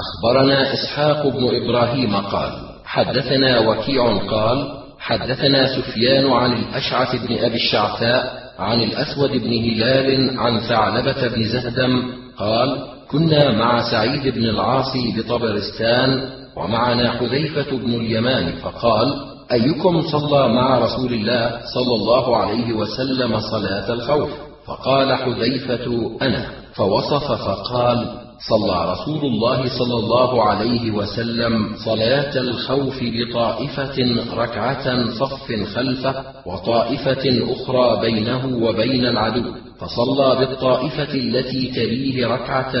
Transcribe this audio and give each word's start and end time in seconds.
أخبرنا 0.00 0.72
إسحاق 0.72 1.26
بن 1.26 1.62
إبراهيم 1.62 2.16
قال 2.16 2.52
حدثنا 2.84 3.58
وكيع 3.58 4.16
قال 4.16 4.80
حدثنا 4.98 5.66
سفيان 5.76 6.30
عن 6.30 6.52
الأشعث 6.52 7.26
بن 7.26 7.38
أبي 7.38 7.54
الشعثاء 7.54 8.40
عن 8.58 8.82
الأسود 8.82 9.30
بن 9.30 9.52
هلال 9.52 10.38
عن 10.38 10.60
ثعلبة 10.60 11.28
بن 11.28 11.44
زهدم 11.44 12.02
قال 12.38 12.78
كنا 13.10 13.50
مع 13.50 13.90
سعيد 13.90 14.34
بن 14.34 14.44
العاص 14.44 14.92
بطبرستان 15.16 16.28
ومعنا 16.56 17.12
حذيفة 17.12 17.76
بن 17.76 17.94
اليمان 17.94 18.52
فقال 18.52 19.14
أيكم 19.52 20.02
صلى 20.02 20.48
مع 20.48 20.78
رسول 20.78 21.12
الله 21.12 21.60
صلى 21.74 21.94
الله 21.94 22.36
عليه 22.36 22.72
وسلم 22.72 23.40
صلاة 23.40 23.92
الخوف؟ 23.92 24.30
فقال 24.66 25.14
حذيفة 25.14 26.16
أنا. 26.22 26.46
فوصف 26.74 27.32
فقال 27.32 28.29
صلى 28.48 28.92
رسول 28.92 29.24
الله 29.24 29.68
صلى 29.78 29.94
الله 29.94 30.42
عليه 30.42 30.90
وسلم 30.90 31.76
صلاة 31.84 32.36
الخوف 32.36 33.00
بطائفة 33.02 33.96
ركعة 34.36 35.10
صف 35.10 35.52
خلفه 35.74 36.24
وطائفة 36.46 37.52
أخرى 37.52 38.00
بينه 38.00 38.58
وبين 38.62 39.06
العدو 39.06 39.44
فصلى 39.80 40.36
بالطائفة 40.38 41.14
التي 41.14 41.70
تليه 41.70 42.26
ركعة 42.26 42.72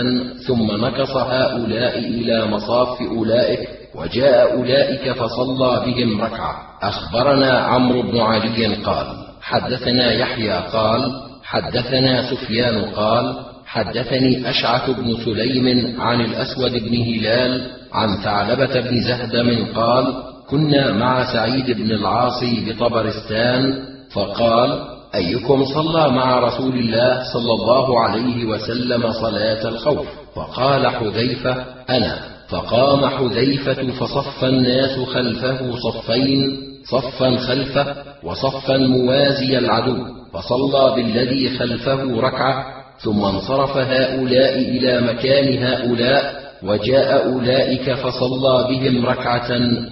ثم 0.46 0.84
نكص 0.84 1.16
هؤلاء 1.16 1.98
إلى 1.98 2.46
مصاف 2.46 3.00
أولئك 3.02 3.68
وجاء 3.94 4.58
أولئك 4.58 5.12
فصلى 5.12 5.82
بهم 5.86 6.20
ركعة. 6.22 6.56
أخبرنا 6.82 7.58
عمرو 7.58 8.02
بن 8.02 8.20
علي 8.20 8.74
قال 8.74 9.06
حدثنا 9.42 10.12
يحيى 10.12 10.52
قال 10.52 11.12
حدثنا 11.44 12.30
سفيان 12.30 12.84
قال 12.84 13.49
حدثني 13.70 14.50
أشعث 14.50 14.90
بن 14.90 15.16
سليم 15.24 16.00
عن 16.00 16.20
الأسود 16.20 16.72
بن 16.72 16.94
هلال 17.02 17.70
عن 17.92 18.16
ثعلبة 18.16 18.80
بن 18.80 19.00
زهدم 19.00 19.66
قال: 19.74 20.14
كنا 20.48 20.92
مع 20.92 21.32
سعيد 21.32 21.70
بن 21.70 21.90
العاص 21.90 22.44
بطبرستان 22.44 23.82
فقال: 24.12 24.80
أيكم 25.14 25.64
صلى 25.64 26.08
مع 26.08 26.38
رسول 26.38 26.74
الله 26.78 27.22
صلى 27.32 27.52
الله 27.52 28.00
عليه 28.00 28.44
وسلم 28.44 29.12
صلاة 29.12 29.68
الخوف؟ 29.68 30.06
فقال 30.34 30.86
حذيفة: 30.88 31.64
أنا، 31.90 32.18
فقام 32.48 33.06
حذيفة 33.06 33.90
فصف 33.90 34.44
الناس 34.44 34.98
خلفه 34.98 35.76
صفين، 35.76 36.58
صفا 36.84 37.36
خلفه 37.36 37.96
وصفا 38.24 38.76
موازي 38.76 39.58
العدو، 39.58 39.96
فصلى 40.32 40.94
بالذي 40.96 41.58
خلفه 41.58 42.20
ركعة 42.20 42.79
ثم 43.02 43.24
انصرف 43.24 43.76
هؤلاء 43.76 44.58
إلى 44.58 45.00
مكان 45.00 45.62
هؤلاء 45.62 46.40
وجاء 46.62 47.32
أولئك 47.32 47.94
فصلى 47.94 48.68
بهم 48.70 49.06
ركعة 49.06 49.50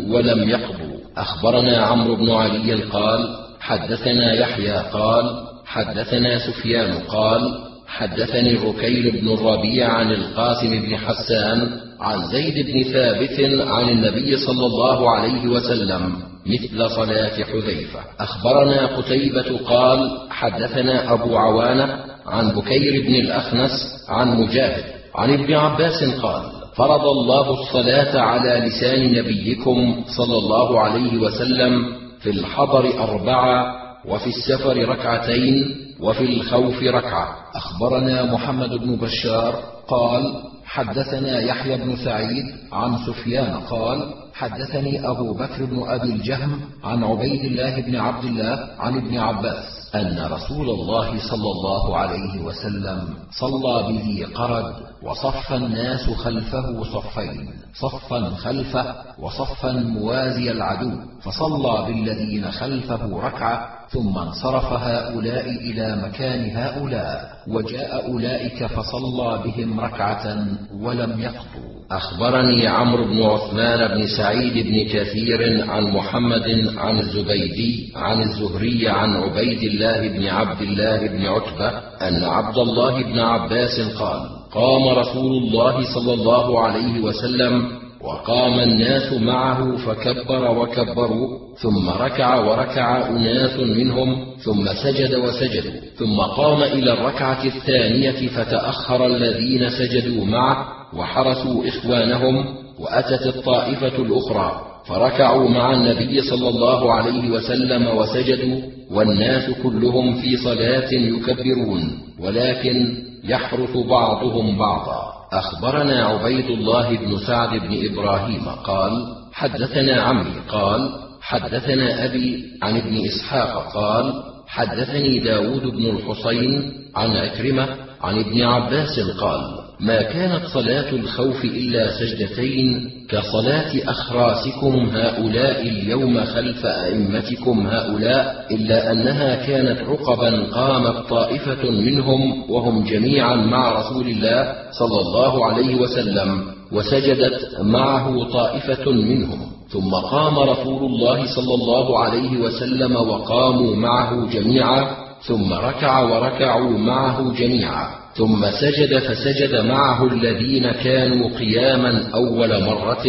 ولم 0.09 0.49
يقضوا 0.49 0.99
أخبرنا 1.17 1.77
عمرو 1.77 2.17
بن 2.17 2.31
علي 2.31 2.75
قال 2.75 3.29
حدثنا 3.61 4.33
يحيى 4.33 4.77
قال 4.93 5.45
حدثنا 5.67 6.39
سفيان 6.39 6.99
قال 6.99 7.69
حدثني 7.87 8.57
الركيل 8.57 9.21
بن 9.21 9.33
الربيع 9.33 9.93
عن 9.93 10.13
القاسم 10.13 10.71
بن 10.71 10.97
حسان 10.97 11.71
عن 12.01 12.27
زيد 12.27 12.67
بن 12.67 12.93
ثابت 12.93 13.41
عن 13.69 13.89
النبي 13.89 14.37
صلى 14.37 14.67
الله 14.67 15.11
عليه 15.11 15.49
وسلم 15.49 16.13
مثل 16.47 16.91
صلاة 16.91 17.45
حذيفة. 17.45 18.01
أخبرنا 18.21 18.87
قتيبة 18.87 19.59
قال: 19.67 20.11
حدثنا 20.31 21.13
أبو 21.13 21.37
عوانة 21.37 22.08
عن 22.29 22.49
بكير 22.49 23.03
بن 23.07 23.15
الأخنس 23.15 23.71
عن 24.09 24.41
مجاهد 24.41 24.85
عن 25.15 25.33
ابن 25.33 25.55
عباس 25.55 26.05
قال 26.23 26.43
فرض 26.75 27.07
الله 27.07 27.51
الصلاة 27.51 28.21
على 28.21 28.67
لسان 28.67 29.13
نبيكم 29.13 30.05
صلى 30.17 30.39
الله 30.39 30.81
عليه 30.81 31.19
وسلم 31.19 31.73
في 32.21 32.31
الحضر 32.31 33.03
أربعة 33.03 33.75
وفي 34.07 34.27
السفر 34.27 34.89
ركعتين 34.89 35.55
وفي 36.01 36.25
الخوف 36.25 36.83
ركعة. 36.83 37.29
أخبرنا 37.55 38.25
محمد 38.25 38.71
بن 38.71 38.97
بشار 38.97 39.55
قال 39.89 40.35
حدثنا 40.65 41.41
يحيى 41.41 41.77
بن 41.77 41.97
سعيد 41.97 42.45
عن 42.73 42.99
سفيان 43.07 43.55
قال 43.71 44.15
حدثني 44.35 45.09
أبو 45.09 45.35
بكر 45.35 45.65
بن 45.65 45.83
أبي 45.87 46.13
الجهم 46.13 46.61
عن 46.85 47.05
عبيد 47.05 47.45
الله 47.45 47.81
بن 47.81 47.97
عبد 47.97 48.25
الله 48.25 48.69
عن 48.79 48.97
ابن 48.97 49.19
عباس. 49.19 49.78
أن 49.95 50.29
رسول 50.31 50.71
الله 50.71 51.19
صلى 51.31 51.51
الله 51.51 51.97
عليه 51.97 52.41
وسلم 52.43 53.15
صلى 53.31 53.83
بذي 53.89 54.25
قرد 54.25 54.75
وصف 55.03 55.53
الناس 55.53 56.11
خلفه 56.11 56.83
صفين 56.85 57.51
صفا 57.75 58.31
خلفه 58.31 58.95
وصفا 59.19 59.73
موازي 59.73 60.51
العدو 60.51 60.91
فصلى 61.23 61.85
بالذين 61.87 62.51
خلفه 62.51 63.21
ركعة 63.27 63.69
ثم 63.91 64.19
انصرف 64.19 64.73
هؤلاء 64.73 65.51
إلى 65.51 65.97
مكان 65.97 66.57
هؤلاء 66.57 67.39
وجاء 67.49 68.11
أولئك 68.13 68.67
فصلى 68.67 69.43
بهم 69.45 69.81
ركعة 69.81 70.47
ولم 70.73 71.21
يقضوا. 71.21 71.78
أخبرني 71.91 72.67
عمرو 72.67 73.05
بن 73.05 73.23
عثمان 73.23 73.89
بن 73.89 74.07
سعيد 74.07 74.67
بن 74.67 74.89
كثير 74.93 75.71
عن 75.71 75.83
محمد 75.85 76.75
عن 76.77 76.99
الزبيدي 76.99 77.93
عن 77.97 78.23
الزهري 78.23 78.89
عن 78.89 79.17
عبيد 79.17 79.63
الله 79.63 80.09
بن 80.09 80.27
عبد 80.27 80.63
الله 80.63 81.07
بن 81.07 81.27
عتبة 81.27 81.69
أن 82.09 82.25
عبد 82.25 82.59
الله 82.59 83.03
بن 83.03 83.19
عباس 83.19 83.81
قال 83.81 84.21
قام 84.53 84.89
رسول 84.89 85.43
الله 85.43 85.95
صلى 85.95 86.15
الله 86.15 86.61
عليه 86.61 87.01
وسلم 87.01 87.79
وقام 88.01 88.61
الناس 88.61 89.13
معه 89.13 89.77
فكبر 89.77 90.59
وكبروا 90.59 91.39
ثم 91.59 91.89
ركع 91.89 92.35
وركع 92.35 93.07
أناس 93.09 93.61
منهم 93.61 94.27
ثم 94.45 94.69
سجد 94.85 95.15
وسجدوا 95.15 95.81
ثم 95.99 96.21
قام 96.21 96.63
إلى 96.63 96.93
الركعة 96.93 97.45
الثانية 97.45 98.29
فتأخر 98.29 99.07
الذين 99.07 99.71
سجدوا 99.71 100.25
معه 100.25 100.78
وحرسوا 100.97 101.69
إخوانهم 101.69 102.45
وأتت 102.79 103.27
الطائفة 103.27 103.97
الأخرى 104.03 104.61
فركعوا 104.87 105.49
مع 105.49 105.73
النبي 105.73 106.23
صلى 106.23 106.49
الله 106.49 106.93
عليه 106.93 107.31
وسلم 107.31 107.87
وسجدوا 107.87 108.61
والناس 108.91 109.51
كلهم 109.63 110.15
في 110.21 110.37
صلاة 110.37 110.93
يكبرون 110.93 111.99
ولكن 112.21 112.97
يحرس 113.25 113.77
بعضهم 113.77 114.59
بعضا. 114.59 115.19
أخبرنا 115.33 116.05
عبيد 116.05 116.51
الله 116.51 116.97
بن 116.97 117.19
سعد 117.27 117.49
بن 117.61 117.93
إبراهيم 117.93 118.49
قال 118.65 118.93
حدثنا 119.33 120.03
عمي 120.03 120.35
قال 120.49 120.91
حدثنا 121.23 122.05
أبي 122.05 122.45
عن 122.63 122.77
ابن 122.77 123.05
إسحاق 123.05 123.73
قال 123.75 124.13
حدثني 124.47 125.19
داود 125.19 125.63
بن 125.63 125.87
الحصين 125.87 126.73
عن 126.97 127.17
عكرمة 127.17 127.69
عن 128.01 128.19
ابن 128.19 128.43
عباس 128.43 129.01
قال 129.21 129.58
ما 129.81 130.03
كانت 130.03 130.47
صلاة 130.55 130.93
الخوف 130.93 131.45
إلا 131.45 131.91
سجدتين 131.99 132.91
كصلاة 133.09 133.91
أخراسكم 133.91 134.91
هؤلاء 134.93 135.63
اليوم 135.63 136.25
خلف 136.25 136.67
أئمتكم 136.67 137.67
هؤلاء 137.67 138.47
إلا 138.51 138.93
أنها 138.93 139.35
كانت 139.35 139.81
عقبا 139.81 140.43
قامت 140.43 141.09
طائفة 141.09 141.71
منهم 141.71 142.51
وهم 142.51 142.85
جميعا 142.85 143.37
مع 143.37 143.73
رسول 143.81 144.09
الله 144.09 144.55
صلى 144.71 145.01
الله 145.01 145.47
عليه 145.47 145.75
وسلم 145.75 146.45
وسجدت 146.73 147.61
معه 147.61 148.25
طائفة 148.25 148.93
منهم. 148.93 149.39
ثم 149.69 149.91
قام 149.91 150.39
رسول 150.39 150.85
الله 150.85 151.27
صلى 151.37 151.55
الله 151.55 151.99
عليه 151.99 152.39
وسلم 152.41 152.97
وقاموا 152.97 153.77
معه 153.77 154.31
جميعا 154.31 155.08
ثم 155.23 155.53
ركع 155.53 156.01
وركعوا 156.01 156.79
معه 156.79 157.35
جميعا. 157.35 157.89
ثم 158.15 158.47
سجد 158.51 158.99
فسجد 158.99 159.57
معه 159.57 160.07
الذين 160.07 160.71
كانوا 160.71 161.39
قياما 161.39 162.11
أول 162.15 162.65
مرة. 162.65 163.07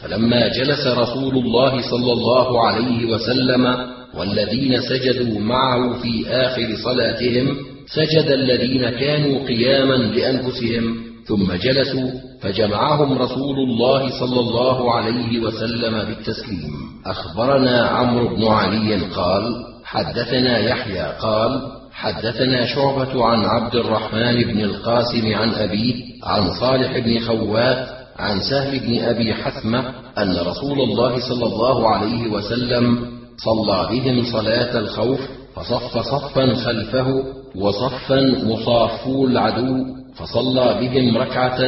فلما 0.00 0.48
جلس 0.48 0.86
رسول 0.86 1.34
الله 1.38 1.80
صلى 1.90 2.12
الله 2.12 2.66
عليه 2.66 3.06
وسلم 3.06 3.76
والذين 4.18 4.80
سجدوا 4.80 5.40
معه 5.40 5.92
في 6.02 6.26
آخر 6.28 6.76
صلاتهم 6.84 7.56
سجد 7.86 8.30
الذين 8.30 8.90
كانوا 8.90 9.46
قياما 9.46 9.94
لأنفسهم. 9.94 10.96
ثم 11.26 11.52
جلسوا 11.52 12.10
فجمعهم 12.42 13.18
رسول 13.18 13.58
الله 13.58 14.20
صلى 14.20 14.40
الله 14.40 14.94
عليه 14.94 15.40
وسلم 15.40 16.04
بالتسليم. 16.08 16.72
أخبرنا 17.06 17.86
عمرو 17.86 18.36
بن 18.36 18.44
علي 18.44 18.96
قال 18.96 19.71
حدثنا 19.84 20.58
يحيى 20.58 21.12
قال 21.20 21.60
حدثنا 21.92 22.66
شعبة 22.66 23.24
عن 23.24 23.44
عبد 23.44 23.74
الرحمن 23.74 24.42
بن 24.42 24.60
القاسم 24.60 25.34
عن 25.34 25.54
أبيه 25.54 25.94
عن 26.24 26.50
صالح 26.60 26.98
بن 26.98 27.20
خوات 27.20 27.88
عن 28.18 28.40
سهل 28.40 28.80
بن 28.80 29.04
أبي 29.04 29.34
حثمة 29.34 29.84
أن 30.18 30.36
رسول 30.36 30.80
الله 30.80 31.18
صلى 31.28 31.46
الله 31.46 31.88
عليه 31.88 32.28
وسلم 32.28 33.06
صلى 33.36 33.88
بهم 33.90 34.24
صلاة 34.32 34.78
الخوف 34.78 35.20
فصف 35.54 35.98
صفا 35.98 36.54
خلفه 36.54 37.24
وصفا 37.56 38.20
مصافو 38.44 39.26
العدو 39.26 39.84
فصلى 40.14 40.76
بهم 40.80 41.16
ركعة 41.16 41.58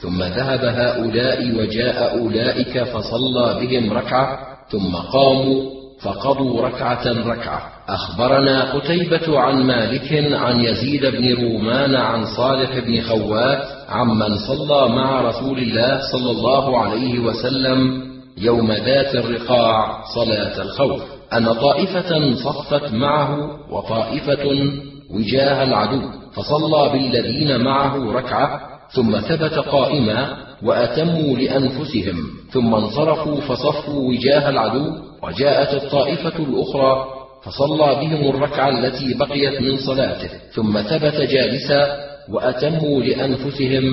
ثم 0.00 0.22
ذهب 0.22 0.64
هؤلاء 0.64 1.58
وجاء 1.58 2.18
أولئك 2.18 2.82
فصلى 2.82 3.66
بهم 3.66 3.92
ركعة 3.92 4.38
ثم 4.70 4.94
قاموا 4.96 5.81
فقضوا 6.02 6.62
ركعة 6.62 7.04
ركعة. 7.06 7.62
أخبرنا 7.88 8.72
قتيبة 8.74 9.40
عن 9.40 9.62
مالك 9.62 10.34
عن 10.34 10.60
يزيد 10.60 11.06
بن 11.06 11.34
رومان 11.34 11.94
عن 11.94 12.24
صالح 12.24 12.78
بن 12.78 13.00
خوات 13.00 13.62
عمن 13.88 14.36
صلى 14.36 14.88
مع 14.88 15.20
رسول 15.20 15.58
الله 15.58 16.00
صلى 16.12 16.30
الله 16.30 16.78
عليه 16.78 17.18
وسلم 17.18 18.02
يوم 18.38 18.72
ذات 18.72 19.14
الرقاع 19.14 20.04
صلاة 20.14 20.62
الخوف. 20.62 21.02
أن 21.32 21.52
طائفة 21.52 22.34
صفت 22.34 22.92
معه 22.92 23.36
وطائفة 23.70 24.72
وجاه 25.10 25.64
العدو 25.64 26.02
فصلى 26.34 26.92
بالذين 26.92 27.60
معه 27.60 28.12
ركعة 28.12 28.60
ثم 28.90 29.20
ثبت 29.20 29.54
قائما 29.54 30.36
وأتموا 30.64 31.36
لأنفسهم 31.38 32.16
ثم 32.52 32.74
انصرفوا 32.74 33.40
فصفوا 33.40 34.08
وجاه 34.08 34.48
العدو 34.48 34.86
وجاءت 35.22 35.82
الطائفة 35.82 36.36
الأخرى 36.38 37.04
فصلى 37.44 37.94
بهم 37.94 38.28
الركعة 38.28 38.68
التي 38.68 39.14
بقيت 39.14 39.60
من 39.60 39.76
صلاته 39.76 40.28
ثم 40.54 40.80
ثبت 40.82 41.14
جالسا 41.14 41.96
وأتموا 42.32 43.02
لأنفسهم 43.02 43.84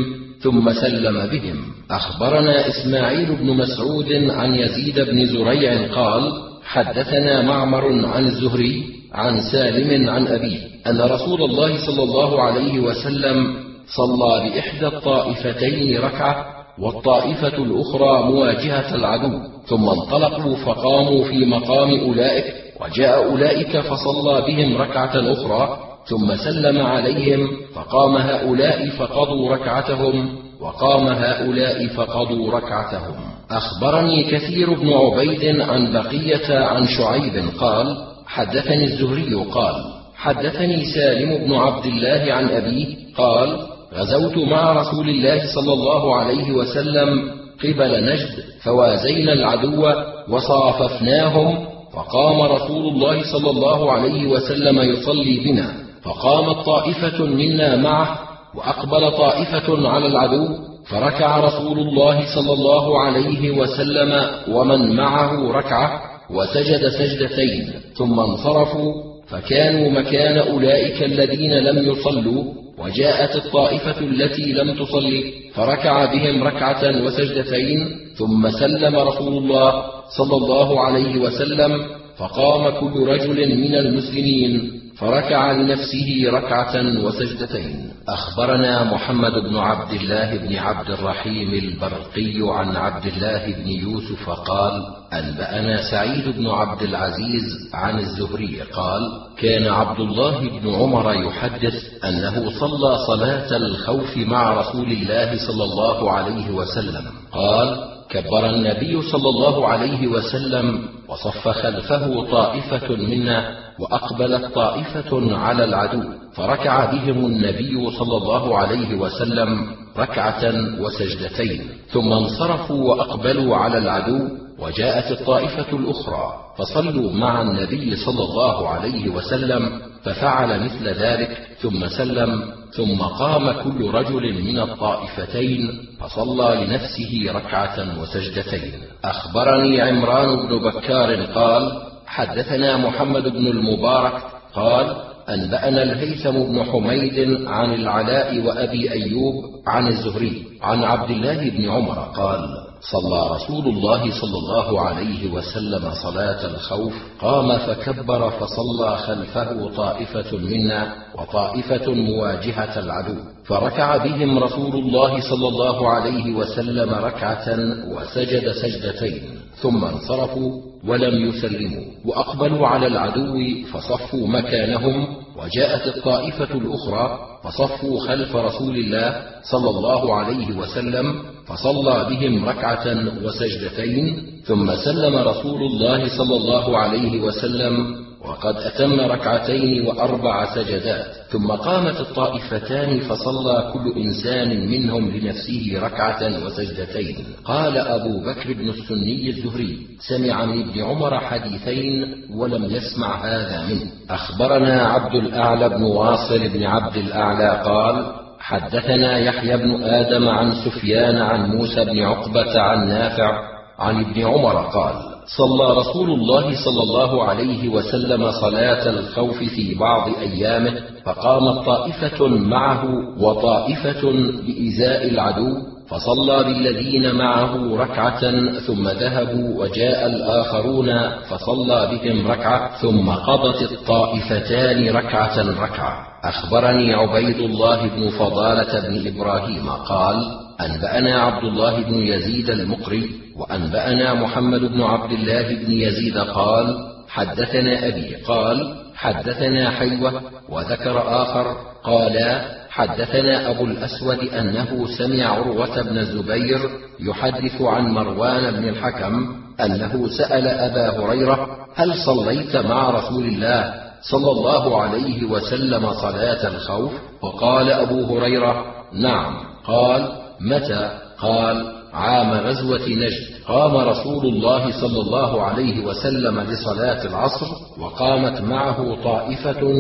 ثم 0.41 0.73
سلم 0.73 1.27
بهم. 1.27 1.57
أخبرنا 1.91 2.67
إسماعيل 2.67 3.35
بن 3.35 3.45
مسعود 3.45 4.11
عن 4.13 4.55
يزيد 4.55 4.99
بن 4.99 5.25
زريع 5.25 5.93
قال 5.93 6.31
حدثنا 6.63 7.41
معمر 7.41 8.05
عن 8.05 8.25
الزهري 8.25 8.83
عن 9.13 9.41
سالم 9.51 10.09
عن 10.09 10.27
أبيه 10.27 10.59
أن 10.87 11.01
رسول 11.01 11.41
الله 11.41 11.85
صلى 11.85 12.03
الله 12.03 12.41
عليه 12.41 12.79
وسلم 12.79 13.55
صلى 13.95 14.49
بإحدى 14.49 14.87
الطائفتين 14.87 15.97
ركعة 15.97 16.58
والطائفة 16.81 17.57
الأخرى 17.57 18.23
مواجهة 18.23 18.95
العدو 18.95 19.39
ثم 19.67 19.89
انطلقوا 19.89 20.55
فقاموا 20.55 21.23
في 21.23 21.45
مقام 21.45 21.99
أولئك 21.99 22.53
وجاء 22.81 23.23
أولئك 23.23 23.79
فصلى 23.79 24.41
بهم 24.47 24.77
ركعة 24.77 25.11
أخرى 25.15 25.77
ثم 26.05 26.35
سلم 26.35 26.81
عليهم 26.85 27.47
فقام 27.75 28.15
هؤلاء 28.15 28.89
فقضوا 28.89 29.53
ركعتهم 29.53 30.35
وقام 30.61 31.07
هؤلاء 31.07 31.87
فقضوا 31.87 32.51
ركعتهم. 32.51 33.15
أخبرني 33.51 34.23
كثير 34.23 34.73
بن 34.73 34.93
عبيد 34.93 35.61
عن 35.61 35.93
بقية 35.93 36.59
عن 36.59 36.87
شعيب 36.87 37.43
قال 37.59 37.97
حدثني 38.27 38.83
الزهري 38.83 39.33
قال 39.33 39.75
حدثني 40.15 40.85
سالم 40.85 41.37
بن 41.37 41.53
عبد 41.53 41.85
الله 41.85 42.33
عن 42.33 42.49
أبيه 42.49 42.95
قال 43.17 43.57
غزوت 43.93 44.37
مع 44.37 44.73
رسول 44.73 45.09
الله 45.09 45.41
صلى 45.55 45.73
الله 45.73 46.15
عليه 46.15 46.51
وسلم 46.51 47.31
قبل 47.63 48.03
نجد 48.03 48.29
فوازينا 48.63 49.33
العدو 49.33 49.93
وصاففناهم 50.29 51.65
فقام 51.93 52.41
رسول 52.41 52.87
الله 52.87 53.23
صلى 53.31 53.49
الله 53.49 53.91
عليه 53.91 54.27
وسلم 54.27 54.79
يصلي 54.79 55.39
بنا 55.39 55.73
فقامت 56.03 56.65
طائفة 56.65 57.25
منا 57.25 57.75
معه 57.75 58.19
وأقبل 58.55 59.11
طائفة 59.11 59.89
على 59.89 60.07
العدو 60.07 60.47
فركع 60.89 61.37
رسول 61.39 61.79
الله 61.79 62.25
صلى 62.35 62.53
الله 62.53 62.99
عليه 62.99 63.51
وسلم 63.51 64.25
ومن 64.51 64.95
معه 64.95 65.51
ركعة 65.51 66.01
وسجد 66.29 66.87
سجدتين 66.87 67.73
ثم 67.97 68.19
انصرفوا 68.19 68.93
فكانوا 69.27 69.91
مكان 69.91 70.37
أولئك 70.37 71.03
الذين 71.03 71.53
لم 71.53 71.91
يصلوا 71.91 72.43
وجاءت 72.79 73.35
الطائفة 73.35 73.99
التي 73.99 74.53
لم 74.53 74.75
تصلي 74.75 75.33
فركع 75.53 76.05
بهم 76.05 76.43
ركعة 76.43 77.03
وسجدتين 77.03 77.99
ثم 78.15 78.49
سلم 78.49 78.95
رسول 78.95 79.37
الله 79.37 79.83
صلى 80.17 80.35
الله 80.37 80.81
عليه 80.81 81.17
وسلم 81.17 81.85
فقام 82.17 82.69
كل 82.79 83.07
رجل 83.07 83.57
من 83.57 83.75
المسلمين. 83.75 84.78
فركع 84.99 85.51
لنفسه 85.51 86.23
ركعة 86.25 86.75
وسجدتين. 87.03 87.89
أخبرنا 88.09 88.83
محمد 88.83 89.31
بن 89.31 89.57
عبد 89.57 89.93
الله 89.93 90.37
بن 90.37 90.55
عبد 90.55 90.89
الرحيم 90.89 91.53
البرقي 91.53 92.59
عن 92.59 92.75
عبد 92.75 93.05
الله 93.05 93.45
بن 93.45 93.67
يوسف 93.67 94.29
قال: 94.29 94.83
أنبأنا 95.13 95.91
سعيد 95.91 96.37
بن 96.37 96.47
عبد 96.47 96.81
العزيز 96.81 97.69
عن 97.73 97.99
الزهري 97.99 98.61
قال: 98.73 99.01
كان 99.37 99.67
عبد 99.67 99.99
الله 99.99 100.59
بن 100.59 100.75
عمر 100.75 101.13
يحدث 101.13 102.03
أنه 102.03 102.59
صلى 102.59 102.97
صلاة 103.07 103.57
الخوف 103.57 104.17
مع 104.17 104.53
رسول 104.53 104.91
الله 104.91 105.47
صلى 105.47 105.63
الله 105.63 106.11
عليه 106.11 106.51
وسلم. 106.51 107.05
قال: 107.31 107.98
كبر 108.09 108.49
النبي 108.49 109.01
صلى 109.01 109.29
الله 109.29 109.67
عليه 109.67 110.07
وسلم 110.07 110.89
وصف 111.07 111.47
خلفه 111.47 112.31
طائفة 112.31 112.95
منا 112.95 113.57
وأقبلت 113.79 114.45
طائفة 114.55 115.37
على 115.37 115.63
العدو 115.63 116.03
فركع 116.33 116.85
بهم 116.85 117.25
النبي 117.25 117.91
صلى 117.91 118.17
الله 118.17 118.57
عليه 118.57 118.95
وسلم 118.95 119.67
ركعة 119.97 120.53
وسجدتين 120.79 121.61
ثم 121.91 122.11
انصرفوا 122.13 122.89
وأقبلوا 122.89 123.55
على 123.55 123.77
العدو 123.77 124.27
وجاءت 124.59 125.11
الطائفة 125.19 125.77
الأخرى 125.77 126.33
فصلوا 126.57 127.11
مع 127.11 127.41
النبي 127.41 127.95
صلى 127.95 128.23
الله 128.23 128.69
عليه 128.69 129.09
وسلم 129.09 129.81
ففعل 130.03 130.63
مثل 130.63 130.87
ذلك 130.87 131.47
ثم 131.61 131.87
سلم 131.87 132.58
ثم 132.71 133.01
قام 133.01 133.51
كل 133.51 133.91
رجل 133.91 134.43
من 134.43 134.59
الطائفتين 134.59 135.87
فصلى 135.99 136.65
لنفسه 136.65 137.25
ركعة 137.27 138.01
وسجدتين. 138.01 138.73
أخبرني 139.03 139.81
عمران 139.81 140.47
بن 140.47 140.57
بكار 140.57 141.25
قال 141.25 141.81
حدثنا 142.07 142.77
محمد 142.77 143.23
بن 143.23 143.47
المبارك 143.47 144.21
قال 144.53 144.95
أنبأنا 145.29 145.83
الهيثم 145.83 146.31
بن 146.31 146.63
حميد 146.63 147.47
عن 147.47 147.73
العلاء 147.73 148.39
وأبي 148.39 148.91
أيوب 148.91 149.33
عن 149.67 149.87
الزهري 149.87 150.43
عن 150.61 150.83
عبد 150.83 151.09
الله 151.09 151.49
بن 151.49 151.69
عمر 151.69 151.99
قال 152.15 152.68
صلى 152.81 153.35
رسول 153.35 153.67
الله 153.67 154.11
صلى 154.21 154.37
الله 154.37 154.81
عليه 154.81 155.31
وسلم 155.31 155.91
صلاة 156.03 156.45
الخوف 156.45 156.93
قام 157.21 157.57
فكبر 157.57 158.29
فصلى 158.29 158.97
خلفه 158.97 159.75
طائفة 159.75 160.37
منا 160.37 160.95
وطائفة 161.15 161.93
مواجهة 161.93 162.79
العدو. 162.79 163.15
فركع 163.45 163.97
بهم 163.97 164.39
رسول 164.39 164.75
الله 164.75 165.19
صلى 165.19 165.47
الله 165.47 165.89
عليه 165.89 166.33
وسلم 166.33 166.89
ركعة 166.89 167.47
وسجد 167.95 168.51
سجدتين 168.51 169.21
ثم 169.55 169.85
انصرفوا 169.85 170.51
ولم 170.87 171.29
يسلموا. 171.29 171.85
وأقبلوا 172.05 172.67
على 172.67 172.87
العدو 172.87 173.35
فصفوا 173.73 174.27
مكانهم 174.27 175.07
وجاءت 175.37 175.97
الطائفة 175.97 176.53
الأخرى 176.53 177.19
فصفوا 177.43 177.99
خلف 178.07 178.35
رسول 178.35 178.75
الله 178.77 179.21
صلى 179.43 179.69
الله 179.69 180.15
عليه 180.15 180.57
وسلم 180.57 181.38
فصلى 181.49 182.07
بهم 182.09 182.45
ركعة 182.45 182.85
وسجدتين 183.23 184.17
ثم 184.45 184.75
سلم 184.75 185.15
رسول 185.15 185.61
الله 185.61 186.17
صلى 186.17 186.35
الله 186.35 186.77
عليه 186.77 187.21
وسلم 187.21 187.99
وقد 188.25 188.55
أتم 188.57 188.99
ركعتين 188.99 189.87
وأربع 189.87 190.55
سجدات. 190.55 191.05
ثم 191.29 191.47
قامت 191.51 191.99
الطائفتان 191.99 192.99
فصلى 192.99 193.71
كل 193.73 194.01
إنسان 194.01 194.69
منهم 194.71 195.11
لنفسه 195.11 195.79
ركعة 195.81 196.45
وسجدتين. 196.45 197.15
قال 197.45 197.77
أبو 197.77 198.19
بكر 198.19 198.53
بن 198.53 198.69
السني 198.69 199.29
الزهري 199.29 199.77
سمع 199.99 200.45
من 200.45 200.69
ابن 200.69 200.83
عمر 200.83 201.19
حديثين 201.19 202.15
ولم 202.33 202.65
يسمع 202.65 203.25
هذا 203.25 203.65
منه. 203.69 203.91
أخبرنا 204.09 204.83
عبد 204.83 205.15
الأعلى 205.15 205.69
بن 205.69 205.83
واصل 205.83 206.49
بن 206.49 206.63
عبد 206.63 206.97
الأعلى 206.97 207.61
قال 207.65 208.28
حدثنا 208.49 209.17
يحيى 209.17 209.57
بن 209.57 209.83
آدم 209.83 210.29
عن 210.29 210.51
سفيان 210.65 211.17
عن 211.17 211.49
موسى 211.49 211.85
بن 211.85 211.99
عقبة 211.99 212.61
عن 212.61 212.87
نافع 212.87 213.41
عن 213.79 213.99
ابن 213.99 214.25
عمر 214.25 214.55
قال 214.55 214.93
صلى 215.37 215.73
رسول 215.77 216.09
الله 216.09 216.55
صلى 216.65 216.83
الله 216.83 217.23
عليه 217.23 217.69
وسلم 217.69 218.31
صلاة 218.31 218.89
الخوف 218.89 219.37
في 219.37 219.75
بعض 219.75 220.09
أيامه 220.21 220.73
فقامت 221.05 221.65
طائفة 221.65 222.27
معه 222.27 222.85
وطائفة 223.19 224.11
بإزاء 224.47 225.07
العدو 225.07 225.57
فصلى 225.89 226.43
بالذين 226.43 227.15
معه 227.15 227.75
ركعة 227.75 228.31
ثم 228.59 228.87
ذهبوا 228.87 229.63
وجاء 229.63 230.05
الآخرون 230.05 231.09
فصلى 231.29 231.89
بهم 231.91 232.27
ركعة 232.31 232.81
ثم 232.81 233.09
قضت 233.09 233.71
الطائفتان 233.71 234.95
ركعة 234.95 235.63
ركعة. 235.63 236.08
أخبرني 236.23 236.93
عبيد 236.93 237.39
الله 237.39 237.87
بن 237.87 238.09
فضالة 238.09 238.87
بن 238.87 239.07
إبراهيم 239.07 239.69
قال 239.69 240.15
أنبأنا 240.61 241.21
عبد 241.21 241.43
الله 241.43 241.83
بن 241.83 241.95
يزيد 241.95 242.49
المقري 242.49 243.09
وأنبأنا 243.37 244.13
محمد 244.13 244.59
بن 244.59 244.81
عبد 244.81 245.11
الله 245.11 245.55
بن 245.55 245.71
يزيد 245.71 246.17
قال 246.17 246.77
حدثنا 247.09 247.87
أبي 247.87 248.15
قال 248.15 248.75
حدثنا 248.95 249.69
حيوة 249.69 250.21
وذكر 250.49 251.21
آخر 251.21 251.57
قالا 251.83 252.41
حدثنا 252.69 253.51
أبو 253.51 253.65
الأسود 253.65 254.19
أنه 254.19 254.87
سمع 254.97 255.25
عروة 255.25 255.81
بن 255.81 255.97
الزبير 255.97 256.59
يحدث 256.99 257.61
عن 257.61 257.83
مروان 257.83 258.51
بن 258.51 258.69
الحكم 258.69 259.35
أنه 259.61 260.07
سأل 260.17 260.47
أبا 260.47 260.99
هريرة 260.99 261.67
هل 261.75 261.93
صليت 262.05 262.55
مع 262.55 262.89
رسول 262.89 263.25
الله؟ 263.25 263.88
صلى 264.01 264.31
الله 264.31 264.81
عليه 264.81 265.23
وسلم 265.23 265.93
صلاة 265.93 266.47
الخوف 266.47 266.91
وقال 267.21 267.71
أبو 267.71 268.17
هريرة 268.17 268.65
نعم. 268.93 269.37
قال 269.67 270.11
متى؟ 270.41 270.91
قال 271.21 271.65
عام 271.93 272.31
غزوة 272.31 272.87
نجد. 272.89 273.45
قام 273.47 273.77
رسول 273.77 274.25
الله 274.25 274.81
صلى 274.81 275.01
الله 275.01 275.43
عليه 275.43 275.85
وسلم 275.85 276.39
لصلاة 276.39 277.05
العصر 277.05 277.47
وقامت 277.79 278.41
معه 278.41 278.97
طائفة 279.03 279.73